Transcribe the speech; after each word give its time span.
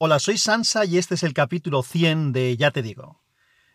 Hola, 0.00 0.20
soy 0.20 0.38
Sansa 0.38 0.84
y 0.84 0.96
este 0.96 1.16
es 1.16 1.24
el 1.24 1.34
capítulo 1.34 1.82
100 1.82 2.30
de 2.30 2.56
Ya 2.56 2.70
te 2.70 2.82
digo. 2.82 3.20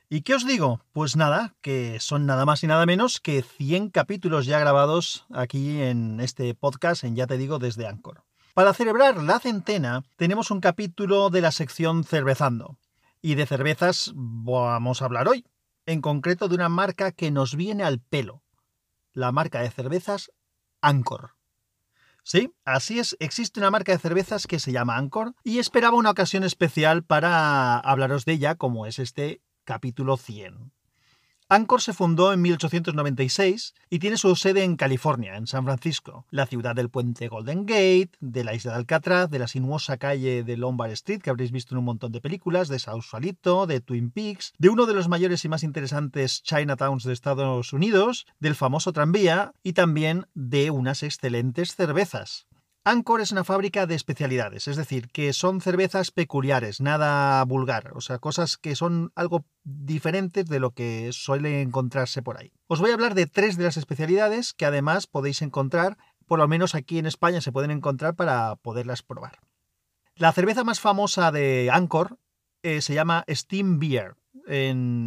¿Y 0.08 0.21
qué 0.21 0.35
os 0.35 0.47
digo? 0.47 0.79
Pues 0.93 1.17
nada, 1.17 1.53
que 1.59 1.99
son 1.99 2.25
nada 2.25 2.46
más 2.46 2.63
y 2.63 2.67
nada 2.67 2.85
menos 2.85 3.19
que 3.19 3.42
100 3.42 3.89
capítulos 3.89 4.46
ya 4.46 4.58
grabados 4.58 5.25
aquí 5.33 5.82
en 5.82 6.22
este 6.22 6.56
podcast, 6.56 7.04
en 7.04 7.17
Ya 7.17 7.28
te 7.28 7.38
digo, 7.38 7.59
desde 7.59 7.88
Anchor. 7.88 8.23
Para 8.54 8.73
celebrar 8.73 9.21
la 9.21 9.38
centena, 9.41 10.05
tenemos 10.16 10.50
un 10.50 10.62
capítulo 10.62 11.30
de 11.30 11.41
la 11.41 11.52
sección 11.52 12.05
Cervezando. 12.05 12.78
Y 13.21 13.36
de 13.36 13.46
cervezas 13.46 14.14
vamos 14.16 15.02
a 15.02 15.05
hablar 15.05 15.28
hoy, 15.28 15.46
en 15.86 16.00
concreto 16.00 16.48
de 16.48 16.55
una 16.55 16.70
marca 16.70 17.12
que 17.12 17.32
nos 17.32 17.58
viene 17.58 17.84
al 17.84 18.00
pelo. 18.00 18.44
La 19.12 19.34
marca 19.34 19.60
de 19.60 19.71
cervezas 19.71 20.32
Anchor. 20.80 21.32
Sí, 22.24 22.54
así 22.64 23.00
es, 23.00 23.18
existe 23.20 23.60
una 23.60 23.70
marca 23.70 23.92
de 23.92 24.00
cervezas 24.00 24.48
que 24.48 24.60
se 24.60 24.71
llama 24.71 24.98
Anchor 24.98 25.36
y 25.44 25.60
esperaba 25.60 25.98
una 25.98 26.12
ocasión 26.12 26.44
especial 26.44 27.04
para 27.04 27.78
hablaros 27.80 28.24
de 28.24 28.34
ella, 28.34 28.56
como 28.56 28.86
es 28.86 28.97
este 28.97 29.42
capítulo 29.66 30.16
100. 30.16 30.71
Anchor 31.54 31.84
se 31.84 31.93
fundó 31.93 32.34
en 32.34 32.41
1896 32.41 33.75
y 33.91 33.99
tiene 33.99 34.17
su 34.17 34.35
sede 34.35 34.63
en 34.63 34.75
California, 34.75 35.38
en 35.38 35.45
San 35.45 35.66
Francisco, 35.66 36.25
la 36.31 36.48
ciudad 36.48 36.75
del 36.75 36.89
puente 36.89 37.27
Golden 37.27 37.67
Gate, 37.67 38.09
de 38.21 38.44
la 38.44 38.55
isla 38.55 38.71
de 38.71 38.77
Alcatraz, 38.80 39.30
de 39.30 39.38
la 39.38 39.48
sinuosa 39.48 39.97
calle 39.97 40.44
de 40.44 40.58
Lombard 40.58 40.89
Street, 40.94 41.21
que 41.21 41.30
habréis 41.30 41.52
visto 41.52 41.75
en 41.75 41.77
un 41.77 41.85
montón 41.85 42.11
de 42.11 42.21
películas, 42.21 42.70
de 42.70 42.80
Sausalito, 42.80 43.67
de 43.67 43.81
Twin 43.81 44.09
Peaks, 44.09 44.53
de 44.58 44.70
uno 44.70 44.88
de 44.88 44.95
los 44.95 45.09
mayores 45.09 45.45
y 45.45 45.49
más 45.49 45.61
interesantes 45.61 46.41
Chinatowns 46.41 47.03
de 47.03 47.13
Estados 47.13 47.72
Unidos, 47.72 48.25
del 48.39 48.55
famoso 48.55 48.91
tranvía 48.91 49.53
y 49.61 49.73
también 49.73 50.25
de 50.33 50.72
unas 50.72 51.03
excelentes 51.03 51.75
cervezas. 51.75 52.47
Anchor 52.85 53.21
es 53.21 53.31
una 53.31 53.45
fábrica 53.45 53.85
de 53.85 53.95
especialidades, 53.95 54.67
es 54.67 54.75
decir, 54.75 55.07
que 55.07 55.31
son 55.31 55.61
cervezas 55.61 56.11
peculiares, 56.11 56.81
nada 56.81 57.41
vulgar, 57.45 57.93
o 57.95 58.01
sea, 58.01 58.19
cosas 58.19 58.57
que 58.57 58.75
son 58.75 59.13
algo 59.15 59.45
diferentes 59.63 60.45
de 60.47 60.59
lo 60.59 60.71
que 60.71 61.09
suele 61.13 61.61
encontrarse 61.61 62.21
por 62.21 62.38
ahí. 62.38 62.52
Os 62.67 62.81
voy 62.81 62.91
a 62.91 62.95
hablar 62.95 63.16
de 63.16 63.25
tres 63.25 63.55
de 63.55 63.63
las 63.63 63.77
especialidades 63.77 64.53
que 64.53 64.66
además 64.66 65.08
podéis 65.08 65.41
encontrar, 65.41 65.97
por 66.27 66.39
lo 66.39 66.47
menos 66.49 66.75
aquí 66.75 66.97
en 66.97 67.05
España 67.05 67.39
se 67.39 67.53
pueden 67.53 67.71
encontrar 67.71 68.16
para 68.16 68.58
poderlas 68.58 69.02
probar. 69.02 69.39
La 70.15 70.33
cerveza 70.33 70.65
más 70.65 70.81
famosa 70.81 71.31
de 71.31 71.69
Anchor 71.71 72.19
eh, 72.63 72.81
se 72.81 72.93
llama 72.93 73.23
Steam 73.30 73.80
Beer, 73.80 74.15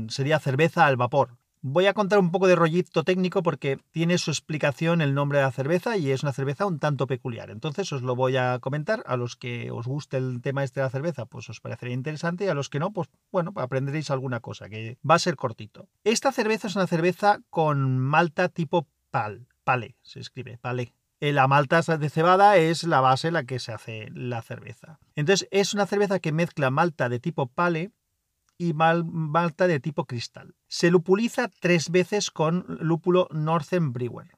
sería 0.08 0.38
cerveza 0.38 0.86
al 0.86 0.96
vapor. 0.96 1.36
Voy 1.68 1.86
a 1.86 1.94
contar 1.94 2.20
un 2.20 2.30
poco 2.30 2.46
de 2.46 2.54
rollito 2.54 3.02
técnico 3.02 3.42
porque 3.42 3.80
tiene 3.90 4.18
su 4.18 4.30
explicación 4.30 5.00
el 5.00 5.14
nombre 5.14 5.38
de 5.38 5.44
la 5.46 5.50
cerveza 5.50 5.96
y 5.96 6.12
es 6.12 6.22
una 6.22 6.32
cerveza 6.32 6.64
un 6.64 6.78
tanto 6.78 7.08
peculiar. 7.08 7.50
Entonces 7.50 7.92
os 7.92 8.02
lo 8.02 8.14
voy 8.14 8.36
a 8.36 8.60
comentar. 8.60 9.02
A 9.04 9.16
los 9.16 9.34
que 9.34 9.72
os 9.72 9.88
guste 9.88 10.16
el 10.16 10.40
tema 10.40 10.62
este 10.62 10.78
de 10.78 10.86
la 10.86 10.90
cerveza, 10.90 11.26
pues 11.26 11.50
os 11.50 11.60
parecería 11.60 11.92
interesante. 11.92 12.44
Y 12.44 12.48
a 12.48 12.54
los 12.54 12.68
que 12.68 12.78
no, 12.78 12.92
pues 12.92 13.08
bueno, 13.32 13.52
aprenderéis 13.56 14.12
alguna 14.12 14.38
cosa, 14.38 14.68
que 14.68 14.96
va 14.98 15.16
a 15.16 15.18
ser 15.18 15.34
cortito. 15.34 15.88
Esta 16.04 16.30
cerveza 16.30 16.68
es 16.68 16.76
una 16.76 16.86
cerveza 16.86 17.40
con 17.50 17.98
malta 17.98 18.48
tipo 18.48 18.86
pal. 19.10 19.48
Pale, 19.64 19.96
se 20.02 20.20
escribe, 20.20 20.58
pale. 20.58 20.94
Eh, 21.18 21.32
la 21.32 21.48
malta 21.48 21.80
de 21.80 22.10
cebada 22.10 22.58
es 22.58 22.84
la 22.84 23.00
base 23.00 23.26
en 23.26 23.34
la 23.34 23.42
que 23.42 23.58
se 23.58 23.72
hace 23.72 24.08
la 24.14 24.40
cerveza. 24.40 25.00
Entonces 25.16 25.48
es 25.50 25.74
una 25.74 25.86
cerveza 25.86 26.20
que 26.20 26.30
mezcla 26.30 26.70
malta 26.70 27.08
de 27.08 27.18
tipo 27.18 27.48
pale 27.48 27.90
y 28.58 28.72
malta 28.74 29.66
de 29.66 29.80
tipo 29.80 30.04
cristal. 30.04 30.54
Se 30.68 30.90
lupuliza 30.90 31.50
tres 31.60 31.90
veces 31.90 32.30
con 32.30 32.64
lúpulo 32.80 33.28
Northern 33.30 33.92
Brewer. 33.92 34.30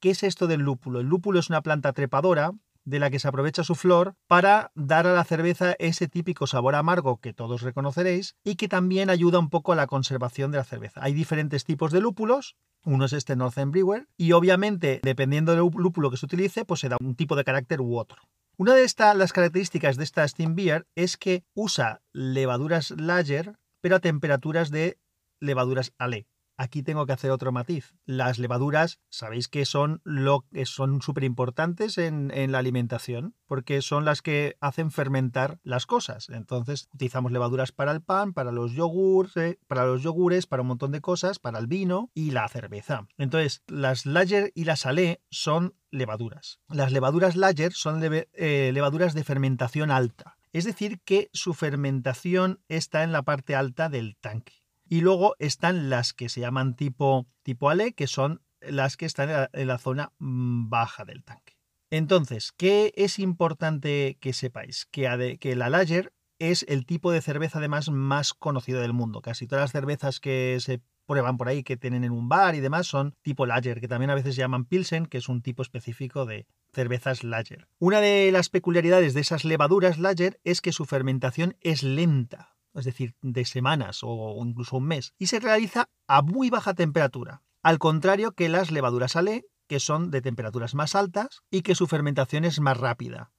¿Qué 0.00 0.10
es 0.10 0.22
esto 0.22 0.46
del 0.46 0.60
lúpulo? 0.60 1.00
El 1.00 1.06
lúpulo 1.06 1.40
es 1.40 1.48
una 1.48 1.62
planta 1.62 1.92
trepadora 1.92 2.52
de 2.84 2.98
la 2.98 3.10
que 3.10 3.18
se 3.18 3.28
aprovecha 3.28 3.64
su 3.64 3.74
flor 3.74 4.14
para 4.26 4.72
dar 4.74 5.06
a 5.06 5.12
la 5.12 5.24
cerveza 5.24 5.74
ese 5.78 6.08
típico 6.08 6.46
sabor 6.46 6.74
amargo 6.74 7.18
que 7.18 7.34
todos 7.34 7.62
reconoceréis 7.62 8.36
y 8.44 8.56
que 8.56 8.68
también 8.68 9.10
ayuda 9.10 9.38
un 9.38 9.50
poco 9.50 9.72
a 9.72 9.76
la 9.76 9.86
conservación 9.86 10.50
de 10.50 10.58
la 10.58 10.64
cerveza. 10.64 11.00
Hay 11.02 11.12
diferentes 11.12 11.64
tipos 11.64 11.92
de 11.92 12.00
lúpulos, 12.00 12.56
uno 12.84 13.04
es 13.04 13.12
este 13.12 13.36
Northern 13.36 13.72
Brewer 13.72 14.08
y 14.16 14.32
obviamente 14.32 15.00
dependiendo 15.02 15.52
del 15.52 15.60
lúpulo 15.60 16.10
que 16.10 16.16
se 16.16 16.26
utilice 16.26 16.64
pues 16.64 16.80
se 16.80 16.88
da 16.88 16.96
un 17.00 17.14
tipo 17.14 17.36
de 17.36 17.44
carácter 17.44 17.80
u 17.80 17.98
otro. 17.98 18.22
Una 18.60 18.74
de 18.74 18.82
las 19.14 19.32
características 19.32 19.96
de 19.96 20.02
esta 20.02 20.26
Steam 20.26 20.56
Beer 20.56 20.88
es 20.96 21.16
que 21.16 21.44
usa 21.54 22.02
levaduras 22.12 22.90
Lager, 22.90 23.56
pero 23.80 23.94
a 23.94 24.00
temperaturas 24.00 24.72
de 24.72 24.98
levaduras 25.40 25.92
Ale. 25.96 26.26
Aquí 26.60 26.82
tengo 26.82 27.06
que 27.06 27.12
hacer 27.12 27.30
otro 27.30 27.52
matiz. 27.52 27.94
Las 28.04 28.40
levaduras, 28.40 28.98
sabéis 29.10 29.46
que 29.46 29.64
son 29.64 30.00
lo 30.02 30.44
que 30.52 30.66
son 30.66 31.00
súper 31.00 31.22
importantes 31.22 31.98
en, 31.98 32.28
la 32.50 32.58
alimentación, 32.58 33.36
porque 33.46 33.80
son 33.80 34.04
las 34.04 34.22
que 34.22 34.56
hacen 34.60 34.90
fermentar 34.90 35.60
las 35.62 35.86
cosas. 35.86 36.28
Entonces, 36.30 36.88
utilizamos 36.92 37.30
levaduras 37.30 37.70
para 37.70 37.92
el 37.92 38.02
pan, 38.02 38.32
para 38.32 38.50
los 38.50 38.72
yogures, 38.72 39.36
eh, 39.36 39.60
para 39.68 39.86
los 39.86 40.02
yogures, 40.02 40.46
para 40.46 40.62
un 40.62 40.68
montón 40.68 40.90
de 40.90 41.00
cosas, 41.00 41.38
para 41.38 41.60
el 41.60 41.68
vino 41.68 42.10
y 42.12 42.32
la 42.32 42.48
cerveza. 42.48 43.06
Entonces, 43.18 43.62
las 43.68 44.04
Lager 44.04 44.50
y 44.56 44.64
las 44.64 44.84
Ale 44.84 45.22
son 45.30 45.76
levaduras. 45.92 46.58
Las 46.68 46.90
levaduras 46.90 47.36
Lager 47.36 47.72
son 47.72 48.00
eh, 48.02 48.70
levaduras 48.74 49.14
de 49.14 49.22
fermentación 49.22 49.92
alta. 49.92 50.38
Es 50.52 50.64
decir, 50.64 51.00
que 51.04 51.30
su 51.32 51.54
fermentación 51.54 52.60
está 52.68 53.04
en 53.04 53.12
la 53.12 53.22
parte 53.22 53.54
alta 53.54 53.88
del 53.88 54.16
tanque. 54.16 54.64
Y 54.88 55.02
luego 55.02 55.36
están 55.38 55.90
las 55.90 56.14
que 56.14 56.28
se 56.28 56.40
llaman 56.40 56.74
tipo, 56.74 57.26
tipo 57.42 57.68
Ale, 57.68 57.92
que 57.92 58.06
son 58.06 58.42
las 58.60 58.96
que 58.96 59.06
están 59.06 59.48
en 59.52 59.68
la, 59.68 59.78
zona 59.78 60.12
mm, 60.18 60.68
baja 60.68 61.04
del 61.04 61.22
tanque. 61.24 61.58
Entonces, 61.90 62.52
¿qué 62.56 62.92
es 62.96 63.18
importante 63.18 64.18
que 64.20 64.32
sepáis? 64.32 64.86
Que, 64.90 65.38
que 65.40 65.56
la 65.56 65.70
Lager 65.70 66.12
es 66.38 66.64
el 66.68 66.86
tipo 66.86 67.10
de 67.10 67.20
cerveza 67.20 67.58
además 67.58 67.90
más 67.90 68.34
conocido 68.34 68.80
del 68.80 68.92
mundo. 68.92 69.22
Casi 69.22 69.46
todas 69.46 69.64
las 69.64 69.72
cervezas 69.72 70.20
que 70.20 70.58
se 70.60 70.80
prueban 71.06 71.38
por 71.38 71.48
ahí, 71.48 71.62
que 71.62 71.76
tienen 71.76 72.04
en 72.04 72.12
un 72.12 72.28
bar 72.28 72.54
y 72.54 72.60
demás, 72.60 72.86
son 72.86 73.14
tipo 73.22 73.46
Lager, 73.46 73.80
que 73.80 73.88
también 73.88 74.10
a 74.10 74.14
veces 74.14 74.36
llaman 74.36 74.66
Pilsen, 74.66 75.06
que 75.06 75.18
es 75.18 75.28
un 75.28 75.42
tipo 75.42 75.62
específico 75.62 76.26
de 76.26 76.46
cervezas 76.72 77.24
Lager. 77.24 77.68
Una 77.78 78.00
de 78.00 78.30
las 78.30 78.50
peculiaridades 78.50 79.14
de 79.14 79.20
esas 79.20 79.44
levaduras 79.44 79.98
Lager 79.98 80.38
es 80.44 80.60
que 80.60 80.72
su 80.72 80.84
fermentación 80.84 81.56
es 81.60 81.82
lenta 81.82 82.57
es 82.78 82.84
decir, 82.84 83.14
de 83.22 83.44
semanas 83.44 84.00
o 84.02 84.42
incluso 84.44 84.76
un 84.76 84.86
mes, 84.86 85.14
y 85.18 85.26
se 85.26 85.40
realiza 85.40 85.88
a 86.06 86.22
muy 86.22 86.50
baja 86.50 86.74
temperatura, 86.74 87.42
al 87.62 87.78
contrario 87.78 88.32
que 88.32 88.48
las 88.48 88.70
levaduras 88.70 89.16
Ale, 89.16 89.44
que 89.66 89.80
son 89.80 90.10
de 90.10 90.22
temperaturas 90.22 90.74
más 90.74 90.94
altas 90.94 91.42
y 91.50 91.62
que 91.62 91.74
su 91.74 91.86
fermentación 91.86 92.44
es 92.44 92.60
más 92.60 92.76
rápida, 92.76 93.30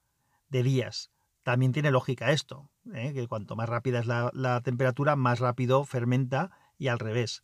de 0.48 0.62
días. 0.62 1.10
También 1.42 1.72
tiene 1.72 1.90
lógica 1.90 2.32
esto, 2.32 2.70
¿eh? 2.94 3.12
que 3.12 3.26
cuanto 3.26 3.56
más 3.56 3.68
rápida 3.68 4.00
es 4.00 4.06
la, 4.06 4.60
temperatura, 4.62 5.16
más 5.16 5.40
rápido 5.40 5.84
fermenta 5.84 6.50
y 6.78 6.88
al 6.88 6.98
revés. 6.98 7.42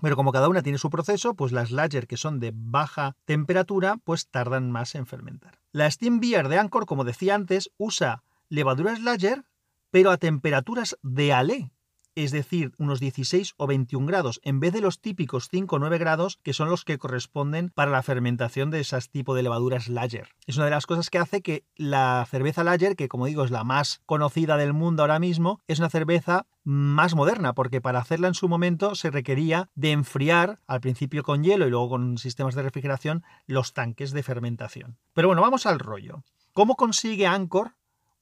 Pero 0.00 0.16
como 0.16 0.32
cada 0.32 0.48
una 0.48 0.62
tiene 0.62 0.78
su 0.78 0.90
proceso, 0.90 1.34
pues 1.34 1.52
las 1.52 1.70
Lager 1.70 2.06
que 2.06 2.16
son 2.16 2.38
de 2.38 2.52
baja 2.54 3.16
temperatura, 3.24 3.96
pues 4.04 4.28
tardan 4.28 4.70
más 4.70 4.94
en 4.94 5.06
fermentar. 5.06 5.58
La 5.72 5.90
Steam 5.90 6.20
Beer 6.20 6.48
de 6.48 6.58
Anchor, 6.58 6.86
como 6.86 7.04
decía 7.04 7.34
antes, 7.34 7.70
usa 7.78 8.22
levaduras 8.48 9.00
Lager 9.00 9.44
pero 9.94 10.10
a 10.10 10.16
temperaturas 10.16 10.98
de 11.04 11.32
Ale, 11.32 11.70
es 12.16 12.32
decir, 12.32 12.72
unos 12.78 12.98
16 12.98 13.54
o 13.56 13.68
21 13.68 14.08
grados, 14.08 14.40
en 14.42 14.58
vez 14.58 14.72
de 14.72 14.80
los 14.80 15.00
típicos 15.00 15.46
5 15.48 15.76
o 15.76 15.78
9 15.78 15.98
grados 15.98 16.40
que 16.42 16.52
son 16.52 16.68
los 16.68 16.84
que 16.84 16.98
corresponden 16.98 17.70
para 17.70 17.92
la 17.92 18.02
fermentación 18.02 18.72
de 18.72 18.80
esas 18.80 19.08
tipo 19.08 19.36
de 19.36 19.44
levaduras 19.44 19.86
Lager. 19.86 20.30
Es 20.48 20.56
una 20.56 20.64
de 20.64 20.72
las 20.72 20.86
cosas 20.86 21.10
que 21.10 21.18
hace 21.18 21.42
que 21.42 21.64
la 21.76 22.26
cerveza 22.28 22.64
Lager, 22.64 22.96
que 22.96 23.06
como 23.06 23.26
digo 23.26 23.44
es 23.44 23.52
la 23.52 23.62
más 23.62 24.02
conocida 24.04 24.56
del 24.56 24.72
mundo 24.72 25.04
ahora 25.04 25.20
mismo, 25.20 25.60
es 25.68 25.78
una 25.78 25.90
cerveza 25.90 26.48
más 26.64 27.14
moderna, 27.14 27.52
porque 27.52 27.80
para 27.80 28.00
hacerla 28.00 28.26
en 28.26 28.34
su 28.34 28.48
momento 28.48 28.96
se 28.96 29.12
requería 29.12 29.70
de 29.76 29.92
enfriar, 29.92 30.58
al 30.66 30.80
principio 30.80 31.22
con 31.22 31.44
hielo 31.44 31.68
y 31.68 31.70
luego 31.70 31.90
con 31.90 32.18
sistemas 32.18 32.56
de 32.56 32.62
refrigeración, 32.62 33.22
los 33.46 33.74
tanques 33.74 34.10
de 34.10 34.24
fermentación. 34.24 34.98
Pero 35.12 35.28
bueno, 35.28 35.42
vamos 35.42 35.66
al 35.66 35.78
rollo. 35.78 36.24
¿Cómo 36.52 36.74
consigue 36.74 37.28
Anchor 37.28 37.76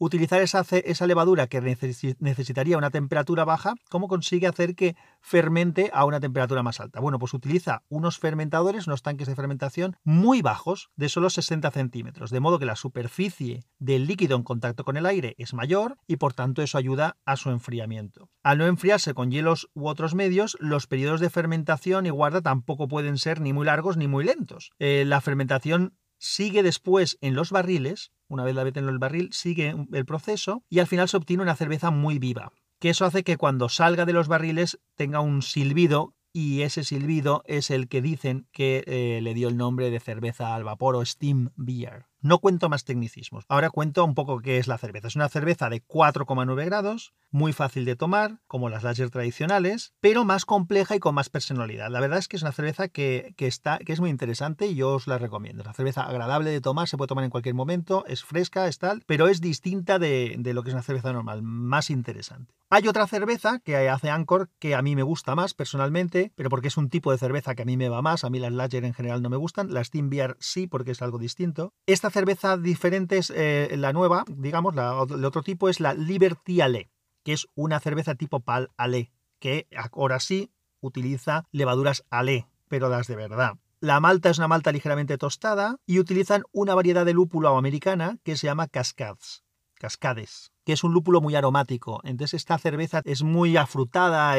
utilizar 0.04 0.42
esa, 0.42 1.06
levadura 1.06 1.46
que 1.46 1.60
necesitaría 1.60 2.76
una 2.76 2.90
temperatura 2.90 3.44
baja, 3.44 3.74
¿cómo 3.88 4.08
consigue 4.08 4.48
hacer 4.48 4.74
que 4.74 4.96
fermente 5.20 5.90
a 5.94 6.04
una 6.04 6.18
temperatura 6.18 6.64
más 6.64 6.80
alta? 6.80 6.98
Bueno, 6.98 7.20
pues 7.20 7.34
utiliza 7.34 7.84
unos 7.88 8.18
fermentadores, 8.18 8.88
unos 8.88 9.02
tanques 9.02 9.28
de 9.28 9.36
fermentación 9.36 9.96
muy 10.02 10.42
bajos, 10.42 10.90
de 10.96 11.08
solo 11.08 11.30
60 11.30 11.70
centímetros, 11.70 12.30
de 12.30 12.40
modo 12.40 12.58
que 12.58 12.66
la 12.66 12.74
superficie 12.74 13.62
del 13.78 14.08
líquido 14.08 14.36
en 14.36 14.42
contacto 14.42 14.84
con 14.84 14.96
el 14.96 15.06
aire 15.06 15.36
es 15.38 15.54
mayor 15.54 15.96
y 16.08 16.16
por 16.16 16.34
tanto 16.34 16.62
eso 16.62 16.78
ayuda 16.78 17.16
a 17.24 17.36
su 17.36 17.50
enfriamiento. 17.50 18.28
Al 18.42 18.58
no 18.58 18.66
enfriarse 18.66 19.14
con 19.14 19.30
hielos 19.30 19.70
u 19.72 19.86
otros 19.86 20.16
medios, 20.16 20.56
los 20.58 20.88
periodos 20.88 21.20
de 21.20 21.30
fermentación 21.30 22.06
y 22.06 22.10
guarda 22.10 22.42
tampoco 22.42 22.88
pueden 22.88 23.18
ser 23.18 23.40
ni 23.40 23.52
muy 23.52 23.66
largos 23.66 23.96
ni 23.96 24.08
muy 24.08 24.24
lentos. 24.24 24.72
Eh, 24.80 25.04
la 25.06 25.20
fermentación 25.20 25.94
sigue 26.22 26.62
después 26.62 27.18
en 27.20 27.34
los 27.34 27.50
barriles, 27.50 28.12
una 28.32 28.44
vez 28.44 28.54
la 28.54 28.64
meten 28.64 28.84
en 28.84 28.90
el 28.90 28.98
barril, 28.98 29.28
sigue 29.32 29.74
el 29.92 30.06
proceso 30.06 30.64
y 30.70 30.78
al 30.78 30.86
final 30.86 31.06
se 31.06 31.18
obtiene 31.18 31.42
una 31.42 31.54
cerveza 31.54 31.90
muy 31.90 32.18
viva. 32.18 32.52
Que 32.78 32.88
eso 32.88 33.04
hace 33.04 33.24
que 33.24 33.36
cuando 33.36 33.68
salga 33.68 34.06
de 34.06 34.14
los 34.14 34.26
barriles 34.26 34.80
tenga 34.96 35.20
un 35.20 35.42
silbido 35.42 36.14
y 36.32 36.62
ese 36.62 36.82
silbido 36.82 37.42
es 37.46 37.70
el 37.70 37.88
que 37.88 38.00
dicen 38.00 38.48
que 38.50 38.84
eh, 38.86 39.20
le 39.20 39.34
dio 39.34 39.48
el 39.48 39.58
nombre 39.58 39.90
de 39.90 40.00
cerveza 40.00 40.54
al 40.54 40.64
vapor 40.64 40.96
o 40.96 41.04
steam 41.04 41.50
beer. 41.56 42.06
No 42.22 42.38
cuento 42.38 42.68
más 42.68 42.84
tecnicismos. 42.84 43.44
Ahora 43.48 43.70
cuento 43.70 44.04
un 44.04 44.14
poco 44.14 44.38
qué 44.38 44.58
es 44.58 44.68
la 44.68 44.78
cerveza. 44.78 45.08
Es 45.08 45.16
una 45.16 45.28
cerveza 45.28 45.68
de 45.68 45.84
4,9 45.84 46.64
grados, 46.64 47.14
muy 47.32 47.52
fácil 47.52 47.84
de 47.84 47.96
tomar, 47.96 48.38
como 48.46 48.68
las 48.68 48.84
lager 48.84 49.10
tradicionales, 49.10 49.92
pero 50.00 50.24
más 50.24 50.44
compleja 50.44 50.94
y 50.94 51.00
con 51.00 51.16
más 51.16 51.30
personalidad. 51.30 51.90
La 51.90 51.98
verdad 51.98 52.20
es 52.20 52.28
que 52.28 52.36
es 52.36 52.42
una 52.42 52.52
cerveza 52.52 52.86
que, 52.86 53.34
está, 53.38 53.78
que 53.78 53.92
es 53.92 53.98
muy 53.98 54.08
interesante 54.08 54.66
y 54.68 54.76
yo 54.76 54.90
os 54.90 55.08
la 55.08 55.18
recomiendo. 55.18 55.62
Es 55.62 55.66
una 55.66 55.74
cerveza 55.74 56.02
agradable 56.02 56.50
de 56.50 56.60
tomar, 56.60 56.86
se 56.86 56.96
puede 56.96 57.08
tomar 57.08 57.24
en 57.24 57.30
cualquier 57.30 57.56
momento, 57.56 58.04
es 58.06 58.22
fresca, 58.22 58.68
es 58.68 58.78
tal, 58.78 59.02
pero 59.04 59.26
es 59.26 59.40
distinta 59.40 59.98
de, 59.98 60.36
de 60.38 60.54
lo 60.54 60.62
que 60.62 60.70
es 60.70 60.74
una 60.74 60.84
cerveza 60.84 61.12
normal, 61.12 61.42
más 61.42 61.90
interesante. 61.90 62.54
Hay 62.74 62.88
otra 62.88 63.06
cerveza 63.06 63.58
que 63.58 63.76
hace 63.90 64.08
Anchor 64.08 64.48
que 64.58 64.74
a 64.74 64.80
mí 64.80 64.96
me 64.96 65.02
gusta 65.02 65.34
más 65.34 65.52
personalmente, 65.52 66.32
pero 66.36 66.48
porque 66.48 66.68
es 66.68 66.78
un 66.78 66.88
tipo 66.88 67.12
de 67.12 67.18
cerveza 67.18 67.54
que 67.54 67.60
a 67.60 67.64
mí 67.66 67.76
me 67.76 67.90
va 67.90 68.00
más, 68.00 68.24
a 68.24 68.30
mí 68.30 68.38
las 68.38 68.50
Lager 68.50 68.86
en 68.86 68.94
general 68.94 69.20
no 69.20 69.28
me 69.28 69.36
gustan, 69.36 69.74
la 69.74 69.84
Steam 69.84 70.08
sí 70.38 70.68
porque 70.68 70.92
es 70.92 71.02
algo 71.02 71.18
distinto. 71.18 71.74
Esta 71.84 72.08
cerveza 72.08 72.56
diferente 72.56 73.18
es 73.18 73.30
eh, 73.36 73.74
la 73.76 73.92
nueva, 73.92 74.24
digamos, 74.26 74.74
el 74.74 75.24
otro 75.26 75.42
tipo 75.42 75.68
es 75.68 75.80
la 75.80 75.92
Liberty 75.92 76.62
Ale, 76.62 76.90
que 77.22 77.34
es 77.34 77.46
una 77.54 77.78
cerveza 77.78 78.14
tipo 78.14 78.40
Pal 78.40 78.70
Ale, 78.78 79.12
que 79.38 79.66
ahora 79.92 80.18
sí 80.18 80.50
utiliza 80.80 81.44
levaduras 81.50 82.06
Ale, 82.08 82.48
pero 82.68 82.88
las 82.88 83.06
de 83.06 83.16
verdad. 83.16 83.52
La 83.80 84.00
malta 84.00 84.30
es 84.30 84.38
una 84.38 84.48
malta 84.48 84.72
ligeramente 84.72 85.18
tostada 85.18 85.76
y 85.84 85.98
utilizan 85.98 86.44
una 86.52 86.74
variedad 86.74 87.04
de 87.04 87.12
lúpulo 87.12 87.54
americana 87.54 88.16
que 88.22 88.34
se 88.34 88.46
llama 88.46 88.66
Cascades. 88.66 89.44
Cascades 89.74 90.51
que 90.64 90.72
es 90.72 90.84
un 90.84 90.92
lúpulo 90.92 91.20
muy 91.20 91.34
aromático. 91.34 92.00
Entonces 92.04 92.34
esta 92.34 92.58
cerveza 92.58 93.02
es 93.04 93.22
muy 93.22 93.56
afrutada, 93.56 94.34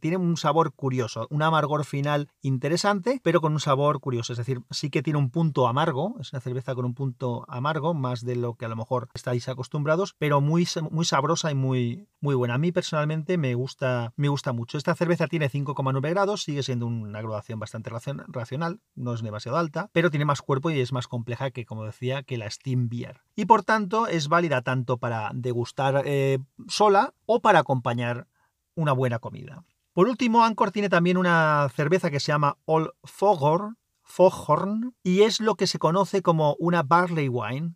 tiene 0.00 0.16
un 0.16 0.36
sabor 0.36 0.72
curioso, 0.74 1.26
un 1.30 1.42
amargor 1.42 1.84
final 1.84 2.28
interesante, 2.42 3.20
pero 3.22 3.40
con 3.40 3.52
un 3.52 3.60
sabor 3.60 4.00
curioso. 4.00 4.32
Es 4.32 4.38
decir, 4.38 4.62
sí 4.70 4.90
que 4.90 5.02
tiene 5.02 5.18
un 5.18 5.30
punto 5.30 5.68
amargo, 5.68 6.16
es 6.20 6.32
una 6.32 6.40
cerveza 6.40 6.74
con 6.74 6.84
un 6.84 6.94
punto 6.94 7.44
amargo, 7.48 7.94
más 7.94 8.24
de 8.24 8.36
lo 8.36 8.54
que 8.54 8.64
a 8.64 8.68
lo 8.68 8.76
mejor 8.76 9.08
estáis 9.14 9.48
acostumbrados, 9.48 10.14
pero 10.18 10.40
muy, 10.40 10.66
muy 10.90 11.04
sabrosa 11.04 11.50
y 11.50 11.54
muy, 11.54 12.08
muy 12.20 12.34
buena. 12.34 12.54
A 12.54 12.58
mí 12.58 12.72
personalmente 12.72 13.38
me 13.38 13.54
gusta, 13.54 14.12
me 14.16 14.28
gusta 14.28 14.52
mucho. 14.52 14.78
Esta 14.78 14.94
cerveza 14.94 15.26
tiene 15.26 15.50
5,9 15.50 16.10
grados, 16.10 16.42
sigue 16.42 16.62
siendo 16.62 16.86
una 16.86 17.20
graduación 17.20 17.58
bastante 17.58 17.90
racional, 17.90 18.80
no 18.94 19.14
es 19.14 19.22
demasiado 19.22 19.58
alta, 19.58 19.90
pero 19.92 20.10
tiene 20.10 20.24
más 20.24 20.42
cuerpo 20.42 20.70
y 20.70 20.80
es 20.80 20.92
más 20.92 21.08
compleja 21.08 21.50
que, 21.50 21.64
como 21.64 21.84
decía, 21.84 22.22
que 22.22 22.38
la 22.38 22.50
Steam 22.50 22.88
Beer. 22.88 23.20
Y 23.34 23.46
por 23.46 23.62
tanto 23.62 24.06
es 24.06 24.28
válida 24.28 24.62
tanto 24.62 24.98
para 24.98 25.30
degustar 25.40 26.02
eh, 26.04 26.38
sola 26.68 27.14
o 27.26 27.40
para 27.40 27.60
acompañar 27.60 28.26
una 28.74 28.92
buena 28.92 29.18
comida. 29.18 29.64
Por 29.92 30.08
último, 30.08 30.44
Anchor 30.44 30.70
tiene 30.70 30.88
también 30.88 31.16
una 31.16 31.68
cerveza 31.74 32.10
que 32.10 32.20
se 32.20 32.32
llama 32.32 32.58
Old 32.64 32.90
Foghorn, 33.04 33.76
Foghorn 34.02 34.94
y 35.02 35.22
es 35.22 35.40
lo 35.40 35.56
que 35.56 35.66
se 35.66 35.78
conoce 35.78 36.22
como 36.22 36.56
una 36.58 36.82
barley 36.82 37.28
wine 37.28 37.74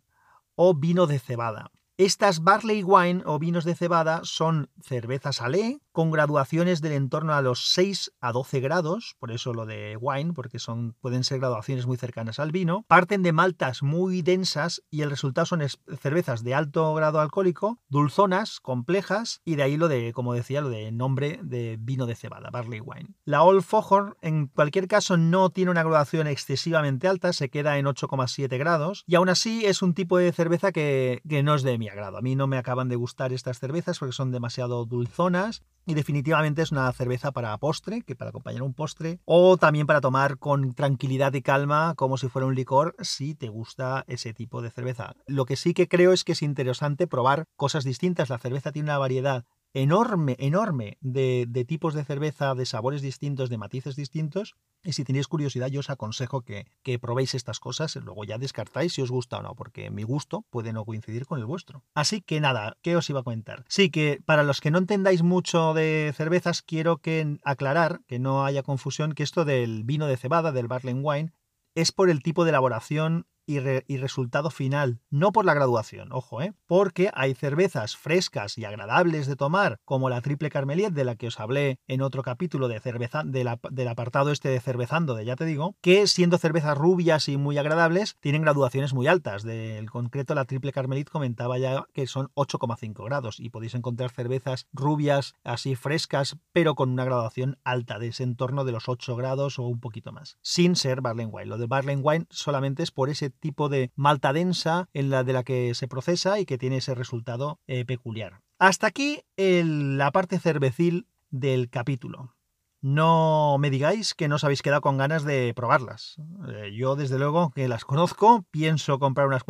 o 0.55 0.73
vino 0.73 1.07
de 1.07 1.19
cebada. 1.19 1.71
Estas 1.97 2.43
barley 2.43 2.83
wine 2.83 3.21
o 3.25 3.39
vinos 3.39 3.63
de 3.63 3.75
cebada 3.75 4.21
son 4.23 4.69
cervezas 4.81 5.41
ale 5.41 5.79
con 5.95 6.11
graduaciones 6.11 6.81
del 6.81 6.91
entorno 6.91 7.33
a 7.33 7.41
los 7.41 7.69
6 7.69 8.11
a 8.19 8.33
12 8.33 8.59
grados, 8.59 9.15
por 9.17 9.31
eso 9.31 9.53
lo 9.53 9.65
de 9.65 9.97
wine, 9.99 10.33
porque 10.33 10.59
son, 10.59 10.93
pueden 10.99 11.23
ser 11.23 11.39
graduaciones 11.39 11.87
muy 11.87 11.95
cercanas 11.95 12.37
al 12.37 12.51
vino, 12.51 12.83
parten 12.89 13.23
de 13.23 13.31
maltas 13.31 13.81
muy 13.81 14.21
densas 14.21 14.83
y 14.91 15.03
el 15.03 15.09
resultado 15.09 15.45
son 15.45 15.63
cervezas 15.97 16.43
de 16.43 16.53
alto 16.53 16.93
grado 16.95 17.21
alcohólico, 17.21 17.79
dulzonas, 17.87 18.59
complejas 18.59 19.39
y 19.45 19.55
de 19.55 19.63
ahí 19.63 19.77
lo 19.77 19.87
de, 19.87 20.11
como 20.11 20.33
decía, 20.33 20.59
lo 20.59 20.67
de 20.67 20.91
nombre 20.91 21.39
de 21.41 21.77
vino 21.79 22.05
de 22.05 22.15
cebada, 22.15 22.49
barley 22.49 22.81
wine. 22.81 23.15
La 23.23 23.43
Old 23.43 23.63
Foghorn 23.63 24.15
en 24.21 24.47
cualquier 24.47 24.89
caso 24.89 25.15
no 25.15 25.49
tiene 25.49 25.71
una 25.71 25.83
graduación 25.83 26.27
excesivamente 26.27 27.07
alta, 27.07 27.31
se 27.31 27.49
queda 27.49 27.77
en 27.77 27.85
8,7 27.85 28.57
grados 28.59 29.05
y 29.07 29.15
aún 29.15 29.29
así 29.29 29.65
es 29.65 29.81
un 29.81 29.93
tipo 29.93 30.17
de 30.17 30.33
cerveza 30.33 30.73
que, 30.73 31.21
que 31.29 31.41
no 31.41 31.55
es 31.55 31.63
de 31.63 31.77
mi 31.77 31.87
agrado. 31.87 32.17
A 32.17 32.21
mí 32.21 32.35
no 32.35 32.47
me 32.47 32.57
acaban 32.57 32.89
de 32.89 32.97
gustar 32.97 33.31
estas 33.31 33.59
cervezas 33.59 33.97
porque 33.97 34.11
son 34.11 34.31
demasiado 34.31 34.83
dulzonas 34.83 35.63
y 35.85 35.93
definitivamente 35.93 36.61
es 36.61 36.71
una 36.71 36.91
cerveza 36.91 37.31
para 37.31 37.57
postre, 37.57 38.01
que 38.01 38.15
para 38.15 38.29
acompañar 38.29 38.63
un 38.63 38.73
postre, 38.73 39.19
o 39.25 39.57
también 39.57 39.87
para 39.87 40.01
tomar 40.01 40.37
con 40.37 40.73
tranquilidad 40.73 41.33
y 41.33 41.41
calma, 41.41 41.93
como 41.95 42.17
si 42.17 42.27
fuera 42.27 42.47
un 42.47 42.55
licor, 42.55 42.95
si 42.99 43.35
te 43.35 43.49
gusta 43.49 44.03
ese 44.07 44.33
tipo 44.33 44.61
de 44.61 44.71
cerveza. 44.71 45.13
Lo 45.27 45.45
que 45.45 45.55
sí 45.55 45.73
que 45.73 45.87
creo 45.87 46.11
es 46.13 46.23
que 46.23 46.33
es 46.33 46.41
interesante 46.41 47.07
probar 47.07 47.45
cosas 47.55 47.83
distintas. 47.83 48.29
La 48.29 48.39
cerveza 48.39 48.71
tiene 48.71 48.89
una 48.89 48.97
variedad 48.97 49.45
enorme, 49.75 50.37
enorme 50.39 50.97
de, 51.01 51.65
tipos 51.67 51.93
de 51.93 52.05
cerveza, 52.05 52.55
de 52.55 52.65
sabores 52.65 53.01
distintos, 53.01 53.49
de 53.49 53.57
matices 53.57 53.95
distintos. 53.95 54.55
Y 54.83 54.93
si 54.93 55.03
tenéis 55.03 55.27
curiosidad, 55.27 55.67
yo 55.67 55.81
os 55.81 55.89
aconsejo 55.89 56.41
que, 56.41 56.65
probéis 56.99 57.35
estas 57.35 57.59
cosas, 57.59 57.95
luego 57.97 58.23
ya 58.23 58.37
descartáis 58.37 58.93
si 58.93 59.01
os 59.01 59.11
gusta 59.11 59.37
o 59.37 59.41
no, 59.43 59.53
porque 59.53 59.91
mi 59.91 60.03
gusto 60.03 60.45
puede 60.49 60.71
no 60.71 60.85
coincidir 60.85 61.25
con 61.25 61.39
el 61.39 61.45
vuestro. 61.45 61.83
Así 61.93 62.21
que 62.21 62.39
nada, 62.39 62.77
¿qué 62.81 62.95
os 62.95 63.09
iba 63.09 63.19
a 63.19 63.23
comentar? 63.23 63.65
Sí, 63.67 63.89
que 63.89 64.21
para 64.25 64.43
los 64.43 64.61
que 64.61 64.71
no 64.71 64.77
entendáis 64.77 65.23
mucho 65.23 65.73
de 65.73 66.13
cervezas, 66.15 66.61
quiero 66.61 66.97
que 66.97 67.37
aclarar, 67.43 68.01
que 68.07 68.17
no 68.17 68.45
haya 68.45 68.63
confusión, 68.63 69.13
que 69.13 69.23
esto 69.23 69.43
del 69.43 69.83
vino 69.83 70.07
de 70.07 70.17
cebada, 70.17 70.53
del 70.53 70.67
barley 70.67 70.93
wine, 70.93 71.33
es 71.75 71.91
por 71.91 72.09
el 72.09 72.23
tipo 72.23 72.45
de 72.45 72.51
elaboración 72.51 73.27
y, 73.45 73.97
resultado 73.97 74.49
final, 74.49 74.99
no 75.09 75.31
por 75.31 75.45
la 75.45 75.53
graduación, 75.53 76.11
ojo, 76.11 76.41
¿eh? 76.41 76.53
porque 76.65 77.09
hay 77.13 77.33
cervezas 77.33 77.95
frescas 77.95 78.57
y 78.57 78.65
agradables 78.65 79.27
de 79.27 79.35
tomar, 79.35 79.79
como 79.85 80.09
la 80.09 80.21
triple 80.21 80.49
carmeliet 80.49 80.91
de 80.91 81.05
la 81.05 81.15
que 81.15 81.27
os 81.27 81.39
hablé 81.39 81.79
en 81.87 82.01
otro 82.01 82.23
capítulo 82.23 82.67
de 82.67 82.79
cerveza, 82.79 83.23
del 83.23 83.87
apartado 83.87 84.31
este 84.31 84.49
de 84.49 84.59
cervezando, 84.59 85.15
de 85.15 85.25
ya 85.25 85.35
te 85.35 85.45
digo, 85.45 85.75
que 85.81 86.07
siendo 86.07 86.37
cervezas 86.37 86.77
rubias 86.77 87.27
y 87.29 87.37
muy 87.37 87.57
agradables, 87.57 88.17
tienen 88.19 88.41
graduaciones 88.41 88.93
muy 88.93 89.07
altas. 89.07 89.43
Del 89.43 89.89
concreto, 89.89 90.35
la 90.35 90.45
triple 90.45 90.71
carmelit 90.71 91.09
comentaba 91.09 91.57
ya 91.57 91.85
que 91.93 92.07
son 92.07 92.29
8,5 92.35 93.05
grados 93.05 93.39
y 93.39 93.49
podéis 93.49 93.75
encontrar 93.75 94.11
cervezas 94.11 94.67
rubias 94.73 95.33
así 95.43 95.75
frescas, 95.75 96.37
pero 96.51 96.75
con 96.75 96.89
una 96.89 97.05
graduación 97.05 97.57
alta, 97.63 97.99
de 97.99 98.07
ese 98.07 98.23
entorno 98.23 98.65
de 98.65 98.71
los 98.71 98.89
8 98.89 99.15
grados 99.15 99.59
o 99.59 99.63
un 99.63 99.79
poquito 99.79 100.11
más, 100.11 100.37
sin 100.41 100.75
ser 100.75 101.01
Barley 101.01 101.25
Wine. 101.25 101.45
Lo 101.45 101.57
de 101.57 101.67
Barley 101.67 101.95
Wine 101.95 102.25
solamente 102.29 102.83
es 102.83 102.91
por 102.91 103.09
ese 103.09 103.34
tipo 103.39 103.69
de 103.69 103.91
malta 103.95 104.33
densa 104.33 104.89
en 104.93 105.09
la 105.09 105.23
de 105.23 105.33
la 105.33 105.43
que 105.43 105.73
se 105.75 105.87
procesa 105.87 106.39
y 106.39 106.45
que 106.45 106.57
tiene 106.57 106.77
ese 106.77 106.95
resultado 106.95 107.59
eh, 107.67 107.85
peculiar. 107.85 108.41
Hasta 108.57 108.87
aquí 108.87 109.21
la 109.37 110.11
parte 110.11 110.39
cervecil 110.39 111.07
del 111.29 111.69
capítulo. 111.69 112.35
No 112.81 113.57
me 113.57 113.71
digáis 113.71 114.13
que 114.13 114.27
no 114.27 114.35
os 114.35 114.43
habéis 114.43 114.61
quedado 114.61 114.81
con 114.81 114.97
ganas 114.97 115.23
de 115.23 115.53
probarlas. 115.55 116.17
Eh, 116.49 116.71
yo, 116.75 116.95
desde 116.95 117.17
luego, 117.17 117.49
que 117.49 117.67
las 117.67 117.83
conozco, 117.83 118.45
pienso 118.51 118.99
comprar 118.99 119.25
unas, 119.25 119.43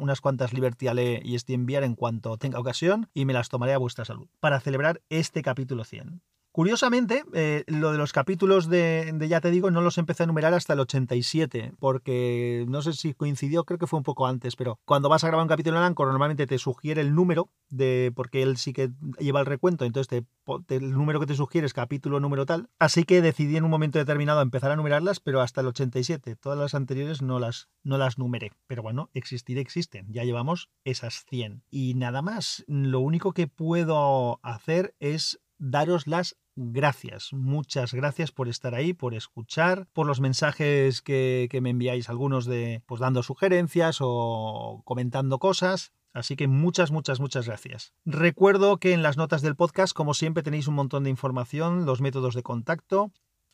unas 0.00 0.20
cuantas 0.20 0.52
Liberty 0.52 0.88
Ale 0.88 1.22
y 1.24 1.38
Steam 1.38 1.64
Beer 1.64 1.82
en 1.82 1.94
cuanto 1.94 2.36
tenga 2.36 2.60
ocasión 2.60 3.08
y 3.14 3.24
me 3.24 3.32
las 3.32 3.48
tomaré 3.48 3.72
a 3.72 3.78
vuestra 3.78 4.04
salud 4.04 4.28
para 4.38 4.60
celebrar 4.60 5.00
este 5.08 5.40
capítulo 5.40 5.84
100. 5.84 6.20
Curiosamente, 6.54 7.24
eh, 7.32 7.64
lo 7.66 7.90
de 7.90 7.98
los 7.98 8.12
capítulos 8.12 8.68
de, 8.68 9.12
Ya 9.28 9.40
te 9.40 9.50
digo 9.50 9.72
no 9.72 9.80
los 9.80 9.98
empecé 9.98 10.22
a 10.22 10.26
numerar 10.26 10.54
hasta 10.54 10.74
el 10.74 10.78
87, 10.78 11.72
porque 11.80 12.64
no 12.68 12.80
sé 12.80 12.92
si 12.92 13.12
coincidió, 13.12 13.64
creo 13.64 13.76
que 13.76 13.88
fue 13.88 13.96
un 13.96 14.04
poco 14.04 14.28
antes, 14.28 14.54
pero 14.54 14.78
cuando 14.84 15.08
vas 15.08 15.24
a 15.24 15.26
grabar 15.26 15.42
un 15.42 15.48
capítulo 15.48 15.78
en 15.78 15.82
Anchor 15.82 16.06
normalmente 16.06 16.46
te 16.46 16.58
sugiere 16.58 17.00
el 17.00 17.12
número, 17.12 17.50
de 17.70 18.12
porque 18.14 18.42
él 18.42 18.56
sí 18.56 18.72
que 18.72 18.92
lleva 19.18 19.40
el 19.40 19.46
recuento, 19.46 19.84
entonces 19.84 20.22
el 20.68 20.92
número 20.92 21.18
que 21.18 21.26
te 21.26 21.34
sugiere 21.34 21.66
es 21.66 21.72
capítulo 21.72 22.20
número 22.20 22.46
tal. 22.46 22.70
Así 22.78 23.02
que 23.02 23.20
decidí 23.20 23.56
en 23.56 23.64
un 23.64 23.70
momento 23.70 23.98
determinado 23.98 24.40
empezar 24.40 24.70
a 24.70 24.76
numerarlas, 24.76 25.18
pero 25.18 25.40
hasta 25.40 25.60
el 25.60 25.66
87. 25.66 26.36
Todas 26.36 26.56
las 26.56 26.76
anteriores 26.76 27.20
no 27.20 27.40
las, 27.40 27.68
no 27.82 27.98
las 27.98 28.16
numeré. 28.16 28.52
Pero 28.68 28.84
bueno, 28.84 29.10
existir 29.12 29.58
existen. 29.58 30.06
Ya 30.12 30.22
llevamos 30.22 30.70
esas 30.84 31.24
100. 31.28 31.64
Y 31.68 31.94
nada 31.94 32.22
más. 32.22 32.62
Lo 32.68 33.00
único 33.00 33.32
que 33.32 33.48
puedo 33.48 34.38
hacer 34.44 34.94
es 35.00 35.40
daros 35.58 36.06
las 36.06 36.36
gracias, 36.56 37.32
muchas 37.32 37.94
gracias 37.94 38.32
por 38.32 38.48
estar 38.48 38.74
ahí, 38.74 38.92
por 38.92 39.14
escuchar, 39.14 39.86
por 39.92 40.06
los 40.06 40.20
mensajes 40.20 41.02
que, 41.02 41.48
me 41.62 41.70
enviáis, 41.70 42.08
algunos 42.08 42.46
de 42.46 42.82
pues 42.86 43.00
dando 43.00 43.22
sugerencias 43.22 43.98
o 44.00 44.82
comentando 44.84 45.38
cosas. 45.38 45.92
Así 46.12 46.36
que 46.36 46.46
muchas, 46.46 46.92
muchas, 46.92 47.18
muchas 47.18 47.46
gracias. 47.46 47.92
Recuerdo 48.04 48.76
que 48.76 48.92
en 48.92 49.02
las 49.02 49.16
notas 49.16 49.42
del 49.42 49.56
podcast, 49.56 49.92
como 49.92 50.14
siempre, 50.14 50.44
tenéis 50.44 50.68
un 50.68 50.74
montón 50.74 51.02
de 51.02 51.10
información, 51.10 51.86
los 51.86 52.00
métodos 52.00 52.34
de 52.34 52.44
contacto, 52.44 53.10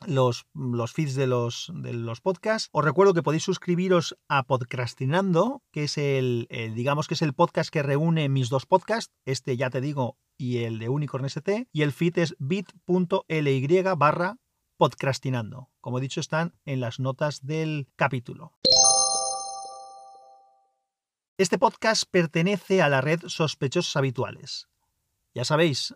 los, 0.06 0.46
los, 0.54 0.92
feeds 0.92 1.14
de 1.14 1.26
los, 1.26 1.70
de 1.74 1.92
los 1.92 2.20
podcasts. 2.20 2.68
Os 2.72 2.84
recuerdo 2.84 3.14
que 3.14 3.22
podéis 3.22 3.42
suscribiros 3.42 4.16
a 4.28 4.44
Podcastinando, 4.44 5.62
que 5.70 5.84
es 5.84 5.98
el, 5.98 6.48
digamos 6.74 7.08
que 7.08 7.14
es 7.14 7.22
el 7.22 7.34
podcast 7.34 7.70
que 7.70 7.82
reúne 7.82 8.28
mis 8.28 8.48
dos 8.48 8.66
podcasts. 8.66 9.12
Este 9.24 9.56
ya 9.56 9.70
te 9.70 9.80
digo, 9.80 10.16
y 10.36 10.58
el 10.64 10.78
de 10.78 10.88
Unicorn 10.88 11.26
ST, 11.26 11.68
y 11.72 11.82
el 11.82 11.92
feed 11.92 12.18
es 12.18 12.34
bit.ly 12.38 13.82
barra 13.96 14.38
podcastinando. 14.76 15.68
Como 15.80 15.98
he 15.98 16.00
dicho, 16.00 16.20
están 16.20 16.54
en 16.64 16.80
las 16.80 17.00
notas 17.00 17.44
del 17.44 17.88
capítulo. 17.96 18.54
Este 21.36 21.58
podcast 21.58 22.04
pertenece 22.10 22.82
a 22.82 22.88
la 22.88 23.00
red 23.00 23.20
Sospechosos 23.26 23.96
Habituales. 23.96 24.68
Ya 25.34 25.44
sabéis, 25.44 25.94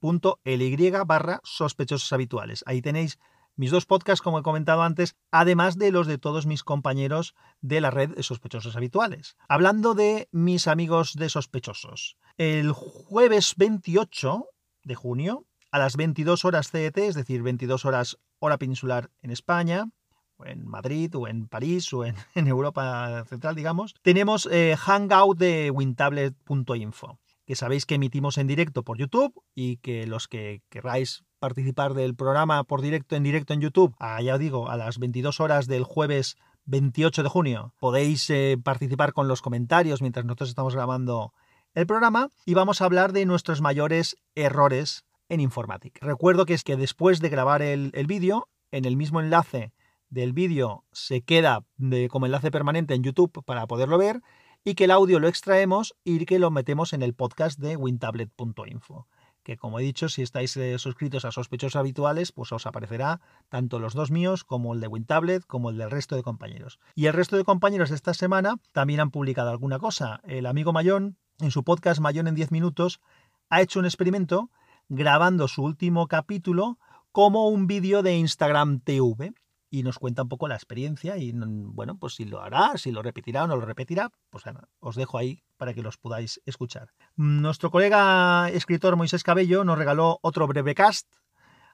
bit.ly 0.00 0.90
barra 1.06 1.40
sospechosos 1.44 2.12
habituales. 2.12 2.62
Ahí 2.66 2.82
tenéis 2.82 3.18
mis 3.56 3.70
dos 3.70 3.84
podcasts, 3.84 4.22
como 4.22 4.38
he 4.38 4.42
comentado 4.42 4.82
antes, 4.82 5.16
además 5.30 5.76
de 5.76 5.92
los 5.92 6.06
de 6.06 6.18
todos 6.18 6.46
mis 6.46 6.64
compañeros 6.64 7.34
de 7.60 7.80
la 7.80 7.90
red 7.90 8.14
de 8.14 8.22
sospechosos 8.22 8.76
habituales. 8.76 9.36
Hablando 9.48 9.94
de 9.94 10.28
mis 10.32 10.66
amigos 10.66 11.14
de 11.14 11.28
sospechosos, 11.28 12.16
el 12.38 12.72
jueves 12.72 13.54
28 13.56 14.46
de 14.84 14.94
junio, 14.94 15.46
a 15.70 15.78
las 15.78 15.96
22 15.96 16.44
horas 16.44 16.70
CET, 16.70 16.96
es 16.98 17.14
decir, 17.14 17.42
22 17.42 17.84
horas 17.84 18.18
hora 18.38 18.58
peninsular 18.58 19.10
en 19.20 19.30
España, 19.30 19.90
o 20.36 20.46
en 20.46 20.66
Madrid, 20.66 21.14
o 21.14 21.28
en 21.28 21.46
París, 21.46 21.92
o 21.92 22.04
en, 22.04 22.16
Europa 22.34 23.24
Central, 23.28 23.54
digamos, 23.54 23.94
tenemos 24.02 24.48
eh, 24.50 24.74
Hangout 24.78 25.38
de 25.38 25.70
wintablet.info 25.70 27.18
que 27.50 27.56
sabéis 27.56 27.84
que 27.84 27.96
emitimos 27.96 28.38
en 28.38 28.46
directo 28.46 28.84
por 28.84 28.96
YouTube 28.96 29.34
y 29.56 29.78
que 29.78 30.06
los 30.06 30.28
que 30.28 30.62
queráis 30.68 31.24
participar 31.40 31.94
del 31.94 32.14
programa 32.14 32.62
por 32.62 32.80
directo 32.80 33.16
en 33.16 33.24
directo 33.24 33.52
en 33.52 33.60
YouTube, 33.60 33.92
ya 34.22 34.38
digo, 34.38 34.70
a 34.70 34.76
las 34.76 35.00
22 35.00 35.40
horas 35.40 35.66
del 35.66 35.82
jueves 35.82 36.36
28 36.66 37.24
de 37.24 37.28
junio, 37.28 37.74
podéis 37.80 38.30
eh, 38.30 38.56
participar 38.62 39.12
con 39.12 39.26
los 39.26 39.42
comentarios 39.42 40.00
mientras 40.00 40.24
nosotros 40.24 40.50
estamos 40.50 40.76
grabando 40.76 41.32
el 41.74 41.88
programa 41.88 42.28
y 42.46 42.54
vamos 42.54 42.80
a 42.80 42.84
hablar 42.84 43.12
de 43.12 43.26
nuestros 43.26 43.60
mayores 43.60 44.14
errores 44.36 45.04
en 45.28 45.40
informática. 45.40 46.06
Recuerdo 46.06 46.46
que 46.46 46.54
es 46.54 46.62
que 46.62 46.76
después 46.76 47.18
de 47.18 47.30
grabar 47.30 47.62
el, 47.62 47.90
vídeo, 48.06 48.48
en 48.70 48.84
el 48.84 48.96
mismo 48.96 49.18
enlace 49.20 49.72
del 50.08 50.32
vídeo 50.32 50.84
se 50.92 51.22
queda 51.22 51.64
como 52.10 52.26
enlace 52.26 52.52
permanente 52.52 52.94
en 52.94 53.02
YouTube 53.02 53.42
para 53.44 53.66
poderlo 53.66 53.98
ver 53.98 54.20
y 54.64 54.74
que 54.74 54.84
el 54.84 54.90
audio 54.90 55.20
lo 55.20 55.28
extraemos 55.28 55.94
y 56.04 56.24
que 56.26 56.38
lo 56.38 56.50
metemos 56.50 56.92
en 56.92 57.02
el 57.02 57.14
podcast 57.14 57.58
de 57.58 57.76
wintablet.info. 57.76 59.06
Que 59.42 59.56
como 59.56 59.80
he 59.80 59.82
dicho, 59.82 60.08
si 60.10 60.20
estáis 60.20 60.56
eh, 60.58 60.78
suscritos 60.78 61.24
a 61.24 61.32
sospechosos 61.32 61.76
habituales, 61.76 62.30
pues 62.32 62.52
os 62.52 62.66
aparecerá 62.66 63.20
tanto 63.48 63.78
los 63.78 63.94
dos 63.94 64.10
míos 64.10 64.44
como 64.44 64.74
el 64.74 64.80
de 64.80 64.88
WinTablet 64.88 65.46
como 65.46 65.70
el 65.70 65.78
del 65.78 65.90
resto 65.90 66.14
de 66.14 66.22
compañeros. 66.22 66.78
Y 66.94 67.06
el 67.06 67.14
resto 67.14 67.36
de 67.36 67.44
compañeros 67.44 67.88
de 67.88 67.96
esta 67.96 68.12
semana 68.12 68.56
también 68.72 69.00
han 69.00 69.10
publicado 69.10 69.50
alguna 69.50 69.78
cosa. 69.78 70.20
El 70.24 70.44
amigo 70.44 70.72
Mayón, 70.72 71.16
en 71.40 71.50
su 71.50 71.64
podcast 71.64 72.00
Mayón 72.00 72.28
en 72.28 72.34
10 72.34 72.50
minutos, 72.50 73.00
ha 73.48 73.62
hecho 73.62 73.78
un 73.78 73.86
experimento 73.86 74.50
grabando 74.88 75.48
su 75.48 75.62
último 75.62 76.06
capítulo 76.06 76.78
como 77.10 77.48
un 77.48 77.66
vídeo 77.66 78.02
de 78.02 78.16
Instagram 78.16 78.80
TV 78.80 79.32
y 79.70 79.84
nos 79.84 79.98
cuenta 79.98 80.22
un 80.22 80.28
poco 80.28 80.48
la 80.48 80.56
experiencia 80.56 81.16
y 81.16 81.32
bueno, 81.32 81.96
pues 81.96 82.14
si 82.14 82.24
lo 82.24 82.42
hará, 82.42 82.76
si 82.76 82.90
lo 82.90 83.02
repetirá 83.02 83.44
o 83.44 83.46
no 83.46 83.56
lo 83.56 83.64
repetirá, 83.64 84.10
pues 84.28 84.44
os 84.80 84.96
dejo 84.96 85.16
ahí 85.16 85.42
para 85.56 85.72
que 85.72 85.82
los 85.82 85.96
podáis 85.96 86.42
escuchar. 86.44 86.90
Nuestro 87.16 87.70
colega 87.70 88.50
escritor 88.50 88.96
Moisés 88.96 89.22
Cabello 89.22 89.64
nos 89.64 89.78
regaló 89.78 90.18
otro 90.22 90.46
breve 90.46 90.74
cast 90.74 91.06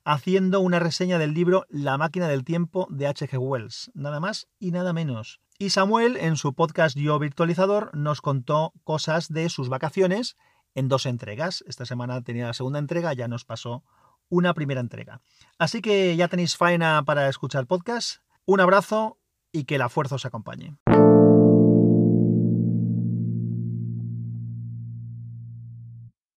haciendo 0.05 0.61
una 0.61 0.79
reseña 0.79 1.19
del 1.19 1.35
libro 1.35 1.65
La 1.69 1.99
máquina 1.99 2.29
del 2.29 2.45
tiempo 2.45 2.87
de 2.91 3.09
H.G. 3.09 3.39
Wells, 3.39 3.91
nada 3.95 4.21
más 4.21 4.47
y 4.61 4.71
nada 4.71 4.93
menos. 4.93 5.41
Y 5.59 5.71
Samuel, 5.71 6.17
en 6.17 6.37
su 6.37 6.55
podcast 6.55 6.97
Yo 6.97 7.19
Virtualizador, 7.19 7.91
nos 7.97 8.21
contó 8.21 8.73
cosas 8.85 9.29
de 9.29 9.49
sus 9.49 9.69
vacaciones 9.69 10.37
en 10.77 10.89
dos 10.89 11.07
entregas. 11.07 11.65
Esta 11.67 11.87
semana 11.87 12.23
tenía 12.23 12.47
la 12.47 12.53
segunda 12.53 12.79
entrega, 12.79 13.15
ya 13.15 13.27
nos 13.27 13.45
pasó 13.45 13.83
una 14.29 14.55
primera 14.55 14.81
entrega. 14.81 15.21
Así 15.59 15.81
que 15.81 16.17
ya 16.17 16.29
tenéis 16.29 16.57
faena 16.57 17.05
para 17.05 17.29
escuchar 17.29 17.67
podcast. 17.67 18.23
Un 18.45 18.61
abrazo 18.61 19.19
y 19.53 19.65
que 19.65 19.79
la 19.79 19.89
fuerza 19.89 20.17
os 20.17 20.27
acompañe. 20.27 20.77